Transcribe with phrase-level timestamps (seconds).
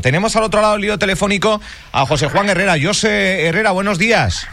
[0.00, 1.60] Tenemos al otro lado el lío telefónico
[1.90, 2.76] a José Juan Herrera.
[2.80, 4.46] José Herrera, buenos días.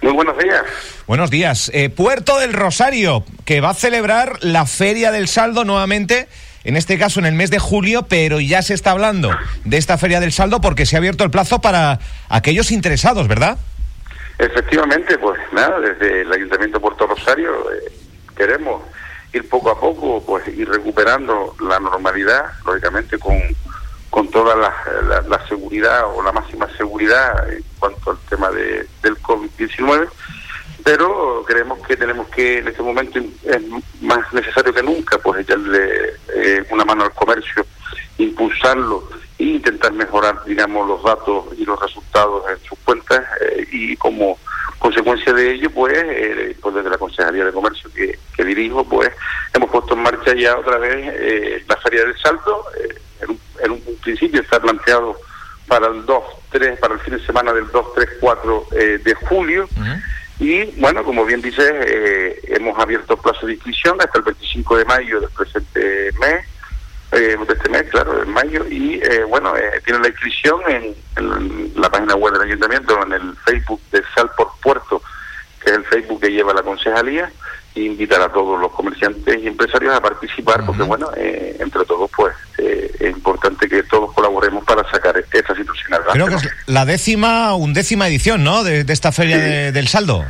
[0.00, 0.62] Muy buenos días.
[1.08, 1.72] Buenos días.
[1.74, 6.28] Eh, Puerto del Rosario, que va a celebrar la Feria del Saldo nuevamente,
[6.62, 9.98] en este caso en el mes de julio, pero ya se está hablando de esta
[9.98, 11.98] Feria del Saldo porque se ha abierto el plazo para
[12.28, 13.58] aquellos interesados, ¿verdad?
[14.38, 17.92] Efectivamente, pues nada, desde el Ayuntamiento de Puerto Rosario eh,
[18.36, 18.84] queremos
[19.32, 23.34] ir poco a poco, pues ir recuperando la normalidad, lógicamente con
[24.12, 30.06] con toda la, seguridad o la máxima seguridad en cuanto al tema de, del COVID-19,
[30.84, 33.62] pero creemos que tenemos que en este momento es
[34.02, 37.64] más necesario que nunca pues echarle eh, una mano al comercio,
[38.18, 39.08] impulsarlo
[39.38, 44.38] e intentar mejorar, digamos, los datos y los resultados en sus cuentas eh, y como
[44.78, 49.10] consecuencia de ello, pues, eh, pues desde la Consejería de Comercio que, que, dirijo, pues
[49.54, 52.91] hemos puesto en marcha ya otra vez la Feria del Salto, en un
[54.02, 55.16] principio está planteado
[55.66, 59.68] para el 2, 3, para el fin de semana del 2, 3, 4 de julio.
[60.42, 64.84] Y bueno, como bien dices, eh, hemos abierto plazo de inscripción hasta el 25 de
[64.84, 66.44] mayo del presente mes,
[67.12, 68.66] eh, de este mes, claro, en mayo.
[68.68, 69.52] Y eh, bueno,
[69.84, 74.50] tiene la inscripción en, la página web del ayuntamiento, en el Facebook de Sal por
[74.60, 75.00] Puerto,
[75.62, 77.30] que es el Facebook que lleva la concejalía
[77.74, 82.34] invitar a todos los comerciantes y empresarios a participar, porque bueno, eh, entre todos pues
[82.58, 86.01] eh, es importante que todos colaboremos para sacar esta situación adelante.
[86.12, 89.38] Creo que es la décima, undécima edición, ¿no?, de, esta Feria
[89.72, 90.24] del Saldo.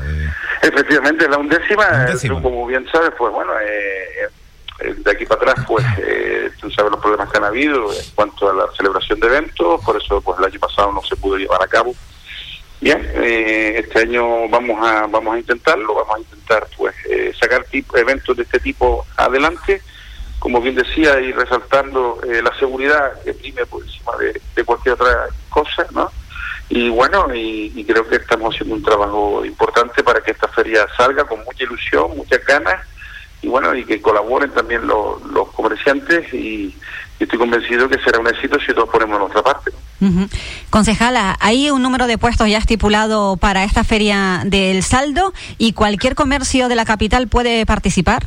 [0.62, 2.06] Efectivamente, la undécima,
[2.40, 5.84] como bien sabes, pues bueno, eh, de aquí para atrás, pues
[6.60, 10.00] tú sabes los problemas que han habido en cuanto a la celebración de eventos, por
[10.00, 11.94] eso pues el año pasado no se pudo llevar a cabo
[12.82, 17.62] Bien, eh, este año vamos a vamos a intentarlo, vamos a intentar pues eh, sacar
[17.62, 19.80] tipo, eventos de este tipo adelante,
[20.42, 24.10] como bien decía, y resaltando eh, la seguridad que prime por encima
[24.56, 26.10] de, cualquier otra cosa, ¿no?
[26.68, 31.22] Y bueno, y, creo que estamos haciendo un trabajo importante para que esta feria salga
[31.26, 32.84] con mucha ilusión, muchas ganas,
[33.40, 36.76] y bueno, y que colaboren también los, los comerciantes, y,
[37.20, 39.70] estoy convencido que será un éxito si todos ponemos nuestra parte.
[40.70, 46.16] Concejala, ¿hay un número de puestos ya estipulado para esta feria del saldo y cualquier
[46.16, 48.26] comercio de la capital puede participar?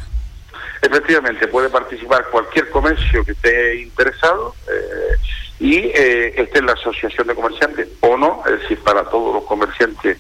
[0.85, 5.17] Efectivamente, puede participar cualquier comercio que esté interesado eh,
[5.59, 9.43] y eh, esté en la asociación de comerciantes o no, es decir, para todos los
[9.45, 10.19] comerciantes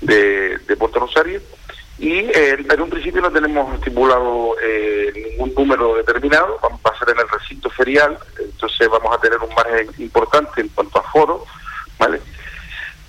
[0.00, 1.40] de, de Puerto Rosario
[2.00, 7.10] y eh, en un principio no tenemos estipulado eh, ningún número determinado, vamos a ser
[7.10, 11.44] en el recinto ferial, entonces vamos a tener un margen importante en cuanto a foro,
[11.98, 12.22] ¿vale?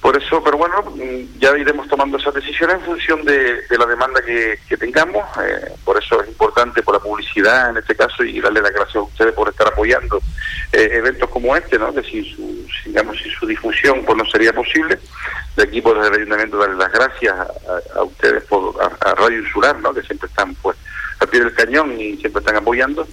[0.01, 0.83] Por eso, pero bueno,
[1.37, 5.23] ya iremos tomando esas decisiones en función de, la demanda que, tengamos.
[5.43, 8.95] Eh, por eso es importante, por la publicidad en este caso, y darle las gracias
[8.95, 10.19] a ustedes por estar apoyando
[10.73, 11.93] eh, eventos como este, ¿no?
[11.93, 14.97] Que sin su, digamos, sin su difusión pues no sería posible.
[15.55, 17.35] De aquí, por pues, el ayuntamiento, darle las gracias
[17.95, 19.93] a, ustedes, por, a, Radio Insular, ¿no?
[19.93, 20.77] Que siempre están, pues,
[21.19, 23.07] al pie del cañón y siempre están apoyando.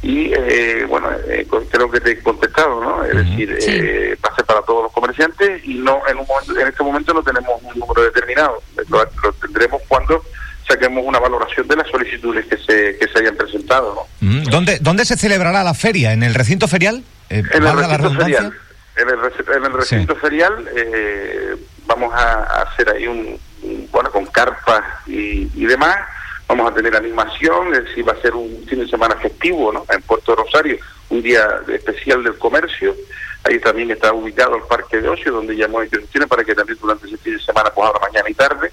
[0.00, 3.04] Y eh, bueno, eh, creo que te he contestado, ¿no?
[3.04, 6.84] Es decir, eh, pase para todos los comerciantes y no en un momento, en este
[6.84, 8.62] momento no tenemos un número determinado.
[8.88, 9.04] Lo,
[9.40, 10.22] tendremos cuando
[10.68, 14.42] saquemos una valoración de las solicitudes que se, que se hayan presentado, ¿no?
[14.50, 16.12] ¿Dónde, ¿Dónde se celebrará la feria?
[16.12, 17.02] ¿En el recinto ferial?
[17.28, 18.52] en, el recinto ferial
[18.96, 20.70] en, el, recinto ferial
[21.86, 23.38] vamos a, hacer ahí un,
[23.90, 25.96] bueno, con carpas y, y demás
[26.48, 29.84] vamos a tener animación, es decir, va a ser un fin de semana festivo, ¿no?
[29.92, 30.78] En Puerto Rosario,
[31.10, 32.96] un día especial del comercio.
[33.44, 36.78] Ahí también está ubicado el parque de ocio, donde ya hemos hecho para que también
[36.80, 38.72] durante ese fin de semana, pues ahora mañana y tarde.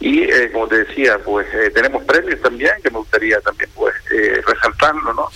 [0.00, 3.94] Y eh, como te decía, pues eh, tenemos premios también, que me gustaría también pues
[4.10, 5.28] eh, resaltarlo, ¿no?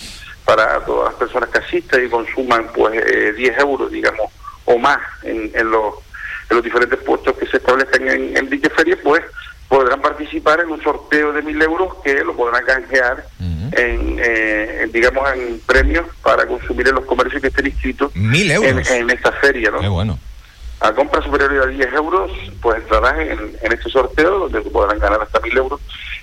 [0.43, 2.93] Para todas las personas que asistan y consuman pues
[3.35, 4.31] 10 euros, digamos,
[4.65, 9.23] o más en, los diferentes puestos que se establezcan en, en dicha feria, pues
[9.67, 10.01] podrán
[10.39, 13.25] participar en un sorteo de mil euros que lo podrán canjear
[13.71, 18.89] eh, en, digamos, en premios para consumir en los comercios que estén inscritos ¿Mil euros?
[18.91, 19.79] En, esta feria, ¿no?
[19.79, 20.19] Qué bueno.
[20.81, 25.21] A compra superior a 10 euros, pues entrarán en, en este sorteo donde podrán ganar
[25.21, 25.79] hasta mil euros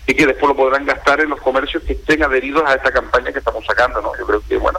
[0.07, 3.33] y que después lo podrán gastar en los comercios que estén adheridos a esta campaña
[3.33, 4.13] que estamos sacando, ¿no?
[4.19, 4.79] Yo creo que, bueno,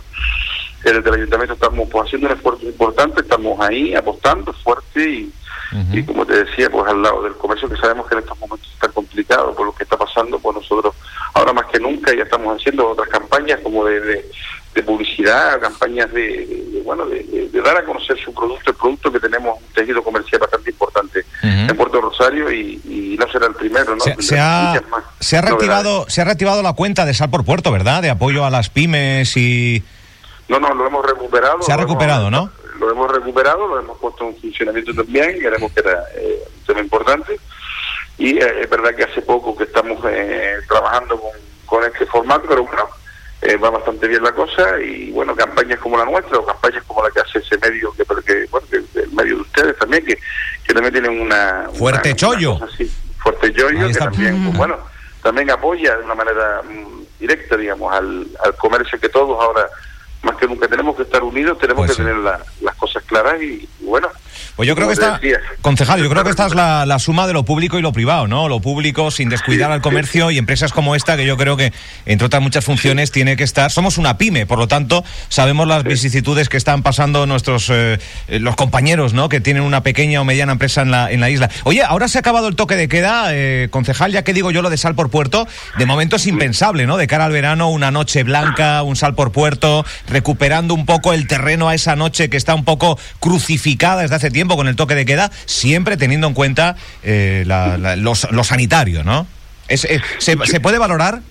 [0.83, 5.33] desde el ayuntamiento estamos pues, haciendo un esfuerzo importante, estamos ahí apostando fuerte y
[5.91, 8.69] y como te decía, pues al lado del comercio que sabemos que en estos momentos
[8.71, 10.95] está complicado por lo que está pasando, pues nosotros
[11.33, 13.99] ahora más que nunca ya estamos haciendo otras campañas como de,
[14.73, 19.57] de, publicidad, campañas de, bueno, de, dar a conocer su producto, el producto que tenemos
[19.57, 24.03] un tejido comercial bastante importante en Puerto Rosario y, no será el primero, ¿no?
[24.03, 24.81] Se, ha,
[25.19, 28.01] se ha reactivado, se ha reactivado la cuenta de Sal por Puerto, ¿verdad?
[28.01, 29.83] De apoyo a las pymes y
[30.49, 31.61] no, no, lo hemos recuperado.
[31.61, 32.51] Se ha recuperado, ¿no?
[32.85, 36.81] Lo hemos recuperado lo hemos puesto en funcionamiento también, queremos que era eh, un tema
[36.81, 37.39] importante.
[38.17, 41.31] Y eh, es verdad que hace poco que estamos eh, trabajando con,
[41.65, 42.87] con este formato, pero bueno,
[43.63, 47.09] va bastante bien la cosa y bueno, campañas como la nuestra o campañas como la
[47.11, 50.17] que hace ese medio, que, que bueno, el medio de ustedes también, que,
[50.65, 51.69] que también tienen una...
[51.73, 52.57] Fuerte chollo.
[53.17, 54.77] fuerte chollo, que también, pues, bueno,
[55.21, 59.67] también apoya de una manera mm, directa, digamos, al, al comercio que todos ahora
[60.23, 63.67] más que nunca tenemos que estar unidos, tenemos pues que tener las cosas claras y,
[63.83, 64.07] bueno.
[64.55, 65.19] Pues yo creo que está,
[65.61, 68.27] concejal, yo creo que esta es la, la, suma de lo público y lo privado,
[68.27, 68.47] ¿no?
[68.47, 71.73] Lo público sin descuidar al comercio y empresas como esta, que yo creo que,
[72.05, 73.71] entre otras muchas funciones, tiene que estar.
[73.71, 77.97] Somos una pyme, por lo tanto, sabemos las vicisitudes que están pasando nuestros eh,
[78.27, 79.27] los compañeros, ¿no?
[79.27, 81.49] Que tienen una pequeña o mediana empresa en la, en la isla.
[81.63, 84.61] Oye, ahora se ha acabado el toque de queda, eh, concejal, ya que digo yo
[84.61, 85.47] lo de sal por puerto,
[85.79, 86.97] de momento es impensable, ¿no?
[86.97, 91.27] De cara al verano, una noche blanca, un sal por puerto recuperando un poco el
[91.27, 94.95] terreno a esa noche que está un poco crucificada desde hace tiempo con el toque
[94.95, 99.27] de queda, siempre teniendo en cuenta eh, lo, sanitario, ¿no?
[99.67, 101.21] Es, eh, se, puede valorar?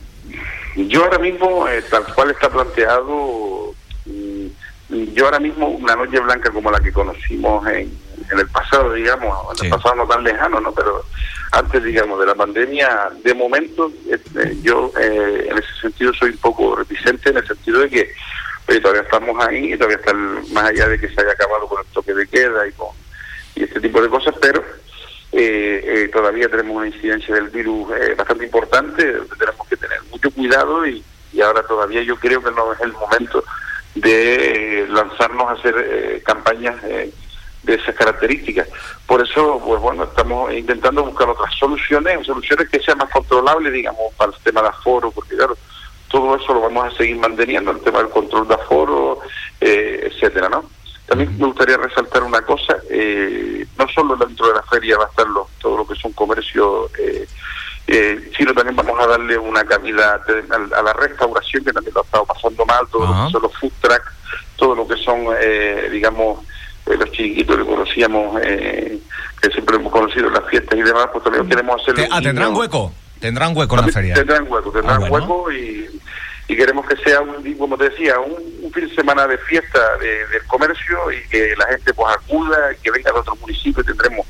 [0.77, 3.75] Yo ahora mismo, eh, tal cual está planteado,
[4.07, 7.91] mm, yo ahora mismo una noche blanca como la que conocimos en,
[8.31, 10.73] el pasado, digamos, en el pasado no tan lejano, ¿no?
[10.73, 11.05] Pero
[11.53, 13.93] antes, digamos, de la pandemia, de momento,
[14.63, 18.09] yo en ese sentido soy un poco reticente en el sentido de que
[18.67, 21.93] pero todavía estamos ahí, todavía está más allá de que se haya acabado con el
[21.93, 22.89] toque de queda y con
[23.55, 24.63] y este tipo de cosas, pero
[25.33, 29.03] eh, eh, todavía tenemos una incidencia del virus eh, bastante importante,
[29.39, 32.93] tenemos que tener mucho cuidado y, y, ahora todavía yo creo que no es el
[32.93, 33.45] momento
[33.95, 38.69] de lanzarnos a hacer campañas de esas características.
[39.07, 44.13] Por eso, pues bueno, estamos intentando buscar otras soluciones, soluciones que sean más controlables, digamos,
[44.17, 45.57] para el tema de aforo, porque claro,
[46.13, 49.19] todo eso lo vamos a seguir manteniendo, el tema del control de aforo,
[49.61, 50.65] eh, etcétera, ¿no?
[51.07, 55.09] También me gustaría resaltar una cosa, eh, no solo dentro de la feria va a
[55.09, 55.27] estar
[55.61, 57.27] todo lo que es un comercio, eh,
[57.87, 62.05] eh, sino también vamos a darle una cabida a, la restauración, que también lo ha
[62.05, 64.03] estado pasando mal, todo lo que son los food truck,
[64.57, 65.27] todo lo que son,
[65.91, 66.47] digamos,
[66.87, 71.49] los chiquitos que conocíamos, que siempre hemos conocido en las fiestas y demás, pues también
[71.49, 72.09] queremos hacer...
[72.11, 72.93] Ah, ¿tendrán hueco?
[73.21, 74.15] Tendrán hueco en la feria.
[74.15, 75.92] Tendrán hueco, tendrán ah, hueco y,
[76.49, 81.11] queremos que sea, un como te decía, un, fin de semana de fiesta del comercio
[81.13, 84.27] y que la gente pues acuda, que venga de otros municipios, tendremos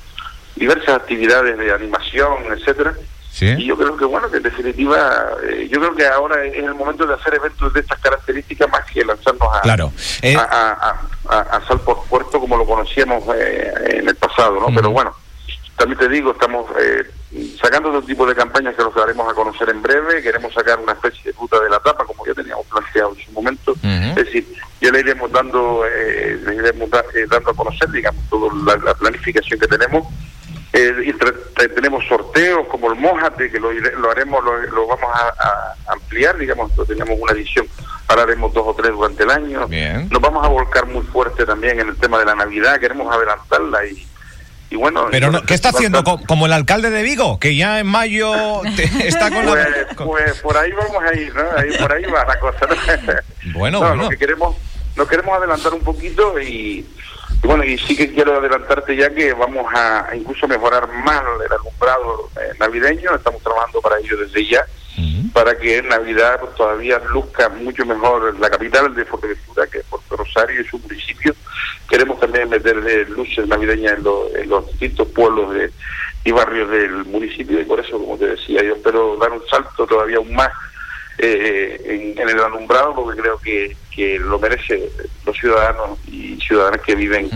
[0.57, 2.95] diversas actividades de animación, etcétera.
[3.41, 6.75] Y yo creo que, bueno, que en definitiva, eh, yo creo que ahora es el
[6.75, 9.93] momento de hacer eventos de estas características más que lanzarnos a, claro.
[10.21, 14.73] Eh, a, a, Sal por Puerto como lo conocíamos eh, en el pasado, ¿no?
[14.75, 15.17] Pero bueno,
[15.77, 17.11] también te digo, estamos eh,
[17.61, 20.23] sacando otro tipo de campañas que los daremos a conocer en breve.
[20.23, 23.33] Queremos sacar una especie de ruta de la tapa, como ya teníamos planteado en su
[23.33, 23.75] momento.
[23.83, 24.47] Es decir,
[24.81, 29.59] ya le iremos dando, eh, le iremos eh, dando a conocer, digamos, toda la, planificación
[29.59, 30.07] que tenemos.
[30.75, 36.37] Eh, y tenemos sorteos como el Mojate, que lo, lo haremos, lo, vamos a, ampliar,
[36.39, 37.67] digamos, tenemos una edición,
[38.09, 39.69] ahora haremos dos o tres durante el año.
[40.11, 43.85] Nos vamos a volcar muy fuerte también en el tema de la Navidad, queremos adelantarla
[43.87, 44.07] y
[44.77, 48.65] bueno, pero ¿qué está haciendo como el alcalde de Vigo, que ya en mayo
[49.05, 51.45] está con pues, Pues por ahí vamos a ir, ¿no?
[51.57, 52.67] Ahí, por ahí va la cosa.
[53.55, 54.05] bueno, bueno.
[54.05, 54.57] Lo que queremos,
[54.97, 56.87] nos queremos adelantar un poquito y,
[57.43, 62.31] bueno, y sí que quiero adelantarte ya que vamos a incluso mejorar más el alumbrado
[62.37, 64.67] eh, navideño, estamos trabajando para ello desde ya
[65.33, 69.85] para que en Navidad pues, todavía luzca mucho mejor la capital de Fuerteventura, que es
[69.85, 71.12] Puerto Rosario y su municipio.
[71.93, 75.55] Queremos también meter luces navideñas en, los distintos pueblos
[76.25, 79.87] y barrios del municipio y por eso, como te decía, yo espero dar un salto
[79.87, 80.49] todavía aún más
[81.19, 84.89] eh, en, el alumbrado porque creo que, que lo merece
[85.27, 87.29] los ciudadanos y ciudadanas que viven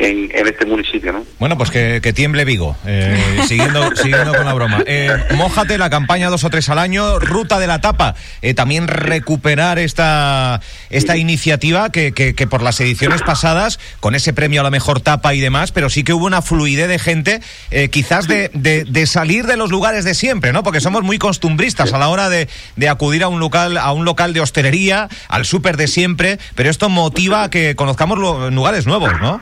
[0.00, 1.12] en, en, este municipio.
[1.12, 1.24] ¿no?
[1.38, 4.82] Bueno, pues que, tiemble Vigo, eh, siguiendo, siguiendo con la broma.
[4.86, 8.14] Eh, mójate la campaña dos o tres al año, ruta de la tapa.
[8.42, 14.62] Eh, también recuperar esta, esta iniciativa que, que, por las ediciones pasadas, con ese premio
[14.62, 17.40] a la mejor tapa y demás, pero sí que hubo una fluidez de gente,
[17.70, 20.62] eh, quizás de, de, salir de los lugares de siempre, ¿no?
[20.62, 24.04] Porque somos muy costumbristas a la hora de, de acudir a un local, a un
[24.04, 29.10] local de hostelería, al súper de siempre, pero esto motiva a que conozcamos lugares nuevos,
[29.20, 29.40] ¿no?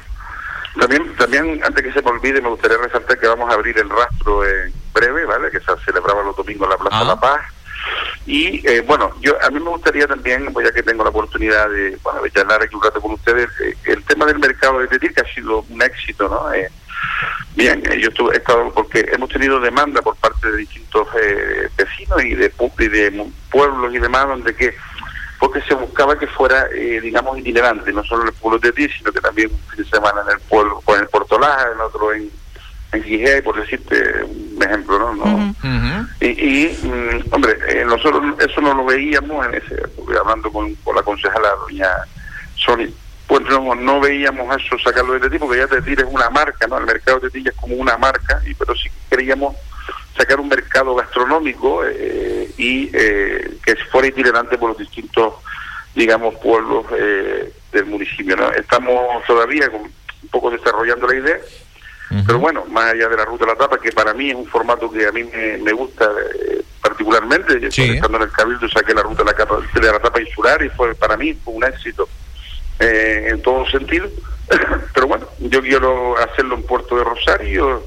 [0.78, 3.88] También, también, antes que se me olvide, me gustaría resaltar que vamos a abrir el
[3.88, 5.50] rastro en breve, ¿vale?
[5.50, 7.20] Que se celebraba los domingos en la Plaza de La ah.
[7.20, 7.40] Paz.
[8.26, 11.68] Y eh, bueno, yo a mí me gustaría también, pues ya que tengo la oportunidad
[11.70, 14.88] de, bueno, de charlar aquí un rato con ustedes, eh, el tema del mercado de
[14.88, 16.52] Tetir, que ha sido un éxito, ¿no?
[16.52, 16.70] Eh,
[17.56, 21.08] bien, yo estuve, he estado, porque hemos tenido demanda por parte de distintos
[21.76, 24.76] vecinos y de, y de pueblos y demás, donde que
[25.38, 28.88] porque se buscaba que fuera, eh, digamos, itinerante, no solo en el pueblo de Ti,
[28.88, 32.12] sino que también un fin de semana en el pueblo, en el Portolaja, en otro
[32.12, 32.30] en,
[32.92, 35.14] en Gijé, por decirte un ejemplo, ¿no?
[35.14, 35.54] no
[36.20, 39.82] Y, y mm, hombre, eh, nosotros eso no lo veíamos en ese,
[40.20, 41.88] hablando con, con la concejala doña
[42.56, 42.88] Sony,
[43.28, 46.78] pues no, no veíamos eso sacarlo de Tetí, porque ya Tetí es una marca, ¿no?
[46.78, 49.54] El mercado de Tetí es como una marca, y pero sí queríamos
[50.18, 55.34] sacar un mercado gastronómico eh, y eh, que fuera itinerante por los distintos,
[55.94, 58.36] digamos, pueblos eh, del municipio.
[58.36, 58.50] ¿no?
[58.50, 61.38] Estamos todavía un poco desarrollando la idea,
[62.26, 64.46] pero bueno, más allá de la ruta de la tapa, que para mí es un
[64.46, 66.10] formato que a mí me, gusta
[66.80, 67.82] particularmente, sí.
[67.82, 70.70] estando en el Cabildo saqué la ruta de la, capa, de la tapa insular y
[70.70, 72.08] fue para mí fue un éxito
[72.80, 74.08] en todo sentido.
[74.94, 77.82] pero bueno, yo quiero hacerlo en Puerto de Rosario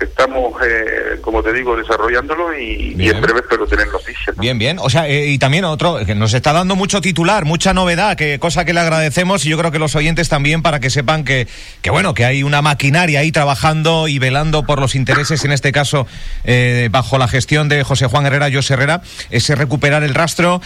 [0.00, 4.36] estamos, eh, como te digo, desarrollándolo y, y en breve espero tener noticias.
[4.36, 4.78] Bien, bien.
[4.80, 8.38] O sea, eh, y también otro, que nos está dando mucho titular, mucha novedad, que
[8.38, 11.46] cosa que le agradecemos y yo creo que los oyentes también para que sepan que,
[11.82, 15.72] que bueno, que hay una maquinaria ahí trabajando y velando por los intereses, en este
[15.72, 16.06] caso,
[16.44, 20.60] eh, bajo la gestión de José Juan Herrera, José Herrera, es recuperar el rastro,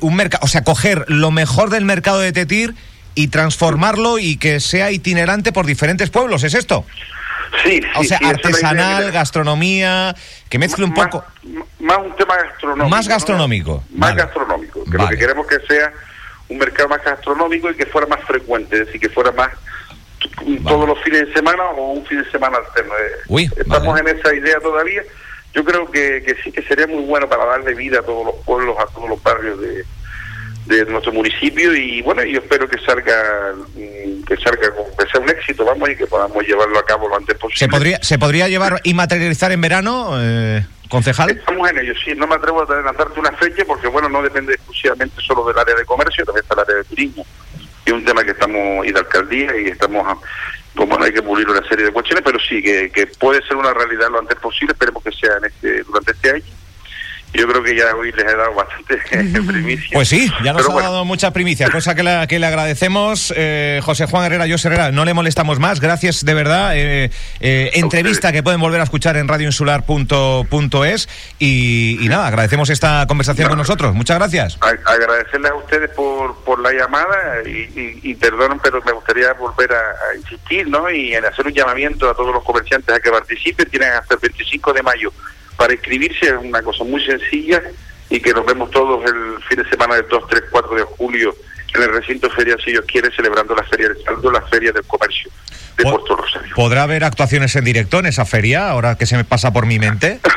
[0.00, 2.74] un mercado, o sea, coger lo mejor del mercado de Tetir
[3.14, 6.84] y transformarlo y que sea itinerante por diferentes pueblos, ¿es esto?
[7.62, 10.14] Sí, o sea, artesanal, gastronomía,
[10.48, 11.24] que mezcle un poco.
[11.78, 12.88] Más un tema gastronómico.
[12.88, 13.84] Más gastronómico.
[13.90, 14.84] Más gastronómico.
[14.84, 15.92] Que lo que queremos que sea
[16.48, 19.50] un mercado más gastronómico y que fuera más frecuente, es decir, que fuera más
[20.66, 22.92] todos los fines de semana o un fin de semana alterno.
[23.28, 25.02] Uy, Estamos en esa idea todavía.
[25.52, 28.34] Yo creo que, que sí que sería muy bueno para darle vida a todos los
[28.44, 29.84] pueblos, a todos los barrios de,
[30.66, 35.28] de nuestro municipio y bueno yo espero que salga mm, que salga que sea un
[35.28, 37.58] éxito vamos y que podamos llevarlo a cabo lo antes posible.
[37.58, 42.14] se podría se podría llevar y materializar en verano eh, concejal estamos en ello sí
[42.16, 45.74] no me atrevo a adelantarte una fecha porque bueno no depende exclusivamente solo del área
[45.74, 47.26] de comercio también está el área de turismo.
[47.86, 50.18] Y un tema que estamos y de alcaldía y estamos
[50.74, 53.74] como hay que pulir una serie de cuestiones pero sí que, que puede ser una
[53.74, 56.44] realidad lo antes posible esperemos que sea en este durante este año
[57.34, 58.96] yo creo que ya hoy les he dado bastante
[59.46, 59.90] primicia.
[59.92, 63.32] Pues sí, ya nos ha dado muchas primicias, cosa que, la, que le agradecemos.
[63.36, 65.80] Eh, José Juan Herrera, José Herrera, no le molestamos más.
[65.80, 66.76] Gracias de verdad.
[66.76, 67.10] Eh,
[67.40, 73.48] eh, entrevista que pueden volver a escuchar en radioinsular.es y, y nada, agradecemos esta conversación
[73.48, 73.94] con nosotros.
[73.94, 74.58] Muchas gracias.
[74.60, 80.16] agradecerles a ustedes por, por la llamada y, y, perdonen, pero me gustaría volver a,
[80.16, 80.88] insistir ¿no?
[80.88, 83.68] y en hacer un llamamiento a todos los comerciantes a que participen.
[83.68, 85.12] Tienen hasta el 25 de mayo
[85.56, 87.62] para inscribirse es una cosa muy sencilla
[88.10, 91.34] y que nos vemos todos el fin de semana del 2, 3, 4 de julio
[91.74, 94.84] en el recinto feria, si Dios quiere, celebrando la Feria del Saldo, la Feria del
[94.84, 95.30] Comercio
[95.76, 96.54] de Puerto Rosario.
[96.54, 99.78] ¿Podrá haber actuaciones en directo en esa feria, ahora que se me pasa por mi
[99.78, 100.20] mente?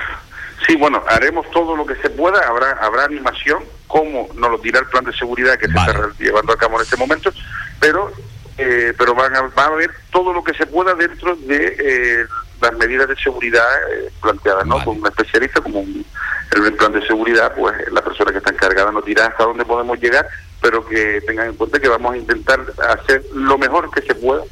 [0.65, 4.79] Sí, bueno, haremos todo lo que se pueda, habrá habrá animación, como nos lo dirá
[4.79, 7.31] el plan de seguridad que se está llevando a cabo en este momento,
[7.79, 8.12] pero
[8.57, 12.25] eh, pero van a, va a haber todo lo que se pueda dentro de eh,
[12.61, 14.83] las medidas de seguridad eh, planteadas, ¿no?
[14.83, 16.05] Con un especialista como un,
[16.51, 19.99] el plan de seguridad, pues la persona que está encargada nos dirá hasta dónde podemos
[19.99, 20.27] llegar,
[20.61, 22.59] pero que tengan en cuenta que vamos a intentar
[22.89, 24.43] hacer lo mejor que se pueda,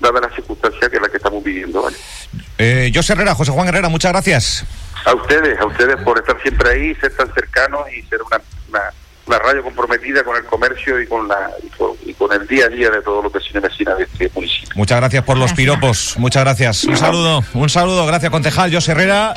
[0.00, 1.96] dada la circunstancia que es la que estamos viviendo, ¿vale?
[2.58, 4.64] Eh, José Herrera, José Juan Herrera, muchas gracias.
[5.04, 8.92] A ustedes, a ustedes por estar siempre ahí, ser tan cercanos y ser una, una,
[9.26, 11.50] radio comprometida con el comercio y con la
[12.04, 14.68] y con, el día a día de todo lo que se vecina de este municipio.
[14.74, 16.84] Muchas gracias por los piropos, muchas gracias.
[16.84, 19.34] Un saludo, un saludo, gracias concejal José Herrera.